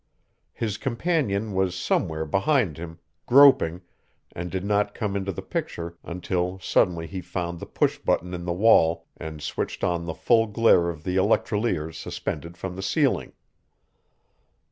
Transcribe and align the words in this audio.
His 0.53 0.77
companion 0.79 1.53
was 1.53 1.75
somewhere 1.75 2.25
behind 2.25 2.77
him, 2.79 2.97
groping, 3.27 3.81
and 4.31 4.49
did 4.49 4.65
not 4.65 4.95
come 4.95 5.15
into 5.15 5.31
the 5.31 5.43
picture 5.43 5.95
until 6.01 6.57
suddenly 6.57 7.05
he 7.05 7.21
found 7.21 7.59
the 7.59 7.67
push 7.67 7.99
button 7.99 8.33
in 8.33 8.45
the 8.45 8.51
wall 8.51 9.05
and 9.17 9.43
switched 9.43 9.83
on 9.83 10.07
the 10.07 10.15
full 10.15 10.47
glare 10.47 10.89
of 10.89 11.03
the 11.03 11.17
electroliers 11.17 11.97
suspended 11.99 12.57
from 12.57 12.75
the 12.75 12.81
ceiling. 12.81 13.33